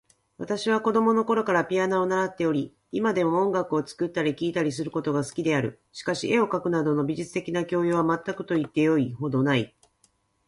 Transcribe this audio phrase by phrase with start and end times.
[0.39, 5.79] 私は子供のころからピアノを習っており、今でも音楽を作ったり聴いたりすることが好きである。
[5.91, 9.75] しかし、絵を描くなどの美術的な教養は全くと言ってよいほどない。